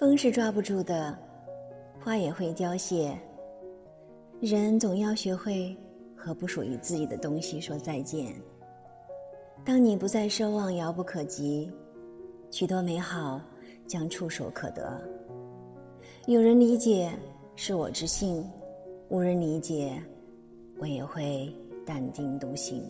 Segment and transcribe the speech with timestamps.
[0.00, 1.14] 风是抓不住的
[2.02, 3.14] 花也会凋谢。
[4.40, 5.76] 人总要学会
[6.16, 8.34] 和不属于自己的东西说再见。
[9.62, 11.70] 当你不再奢望遥不可及
[12.50, 13.42] 许多美好
[13.86, 15.06] 将触手可得。
[16.24, 17.12] 有人理解
[17.54, 18.42] 是我之幸
[19.10, 20.02] 无人理解
[20.78, 21.54] 我也会
[21.84, 22.82] 淡定独行。